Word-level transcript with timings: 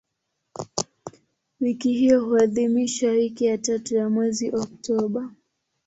Wiki 1.59 1.93
hiyo 1.93 2.25
huadhimishwa 2.25 3.11
wiki 3.11 3.45
ya 3.45 3.57
tatu 3.57 3.95
ya 3.95 4.09
mwezi 4.09 4.49
Oktoba. 4.55 5.31